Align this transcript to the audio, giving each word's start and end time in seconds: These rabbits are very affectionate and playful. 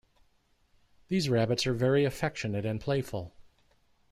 These 1.09 1.29
rabbits 1.29 1.67
are 1.67 1.75
very 1.75 2.05
affectionate 2.05 2.65
and 2.65 2.81
playful. 2.81 3.35